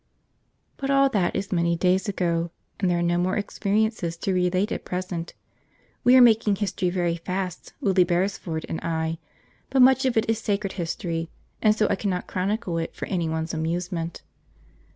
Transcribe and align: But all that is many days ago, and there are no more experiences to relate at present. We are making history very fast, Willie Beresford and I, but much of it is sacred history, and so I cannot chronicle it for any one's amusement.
But 0.77 0.89
all 0.89 1.09
that 1.09 1.35
is 1.35 1.51
many 1.51 1.75
days 1.75 2.09
ago, 2.09 2.49
and 2.79 2.89
there 2.89 2.97
are 2.97 3.03
no 3.03 3.19
more 3.19 3.37
experiences 3.37 4.17
to 4.17 4.33
relate 4.33 4.71
at 4.71 4.83
present. 4.83 5.35
We 6.03 6.15
are 6.15 6.23
making 6.23 6.55
history 6.55 6.89
very 6.89 7.17
fast, 7.17 7.73
Willie 7.81 8.03
Beresford 8.03 8.65
and 8.67 8.81
I, 8.81 9.19
but 9.69 9.83
much 9.83 10.05
of 10.05 10.17
it 10.17 10.27
is 10.27 10.39
sacred 10.39 10.73
history, 10.73 11.29
and 11.61 11.75
so 11.75 11.85
I 11.87 11.95
cannot 11.97 12.25
chronicle 12.25 12.79
it 12.79 12.95
for 12.95 13.05
any 13.09 13.29
one's 13.29 13.53
amusement. 13.53 14.23